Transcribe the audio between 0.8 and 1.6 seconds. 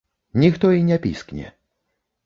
не піскне.